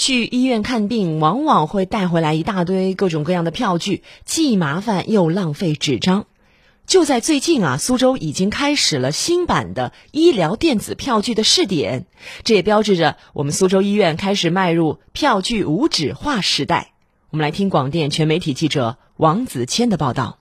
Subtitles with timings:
[0.00, 6.24] 去医院看病往往会带回来一大堆各种各样的票据，既麻烦又浪费纸张。
[6.86, 12.06] 就在最近啊，苏州已经开始了新版的医疗电子票据的试点，
[12.44, 16.92] 这也标志着我们苏州医院开始迈入票据无纸化时代。
[17.28, 20.39] 我们来听广电全媒体记者王子谦的报道。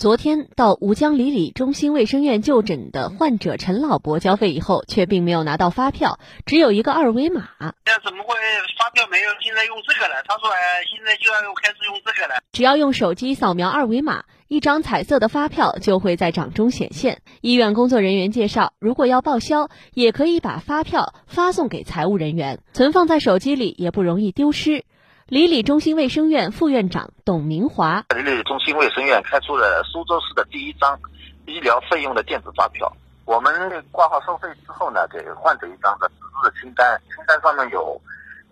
[0.00, 7.50] 昨天到吴江里里中心卫生院就诊的患者陈老伯交费以后，却并没有拿到发票，只有一个二维码。
[7.60, 8.34] 那怎么会
[8.78, 9.28] 发票没有？
[9.42, 10.14] 现在用这个了？
[10.26, 10.56] 他说，哎，
[10.90, 12.40] 现在就要开始用这个了。
[12.50, 17.20] 只要用手机扫描二维码，一张彩色的发票就会在掌中显现。
[17.42, 24.86] 医院工作人员介绍，如果要报销，也可以把发票发送给财务人员，存放在手机里也不容易丢失。
[25.30, 30.98] 里里中心卫生院副院长董明华：李里中心卫生院开出了苏州市的第一张
[31.46, 32.92] 医疗费用的电子发票。
[33.26, 33.52] 我们
[33.92, 37.96] 挂号收费之后呢，给患者一张的纸质的清单，清单上面有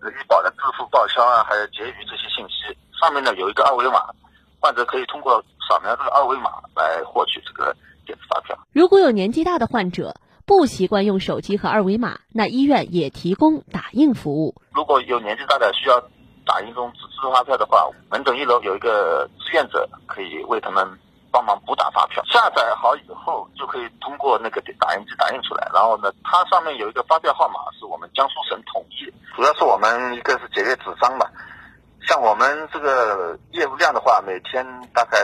[0.03, 2.73] 医保的支付报销啊，还有结余这些信息。
[2.97, 3.99] 上面呢有一个二维码，
[4.61, 8.57] 患者可以通过扫描这个二维码来获取这个电子发票。
[8.71, 14.55] 如果有年纪大的患者不习惯用手机和二维码，那医院也提供打印服务。
[14.71, 16.01] 如果有年纪大的需要。
[16.49, 20.83] 打印中纸质发票的话，门诊一楼有一个志愿者可以为他们
[21.31, 22.23] 帮忙补打发票。
[22.25, 25.69] 下载好以后，就可以通过那个打印机打印出来。
[25.71, 29.05] 然后呢，它上面有一个发票号码，是我们江苏省统一。
[29.35, 31.29] 主要是我们一个是节约纸张吧，
[32.01, 35.23] 像我们这个业务量的话，每天大概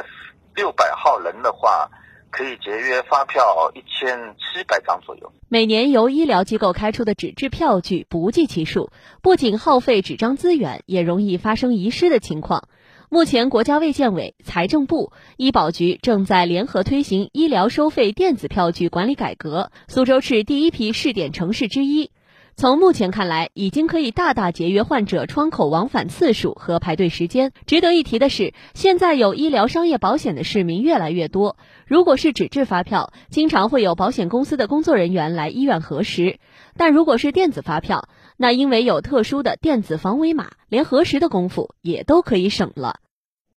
[0.53, 1.89] 六百号人的话。
[2.35, 5.31] 可以节约发票一千七百张左右。
[5.47, 8.91] 每年由医疗机构开出的纸质票据不计其数，
[9.21, 12.67] 不仅耗费纸张资源，也容易发生遗失的情况。
[13.07, 22.11] 目前，国家卫健委、财政部、医保局正在联合推行医疗收费电子票据管理改革，苏州市第一批试点城市之一。
[22.57, 27.51] 从目前看来，已经可以大大节约患者窗口往返次数和排队时间。
[27.65, 31.57] 值得一提的是，现在有医疗商业保险的市民越来越多。
[31.85, 36.37] 如果是纸质发票，经常会有保险公司的工作人员来医院核实；
[36.77, 38.07] 但如果是电子发票，
[38.37, 43.01] 那因为有特殊的电子防伪码，连核实的功夫也都可以省了。